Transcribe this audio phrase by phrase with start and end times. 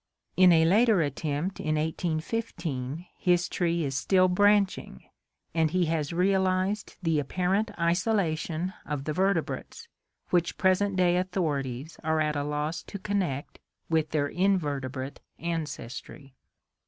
[0.35, 5.03] In a later attempt in 1815 his tree is still branching,
[5.53, 9.87] and he has realized the apparent isolation of the ver tebrates,
[10.31, 13.59] which present day authorities are at a loss to connect
[13.91, 16.33] with their invertebrate ancestry.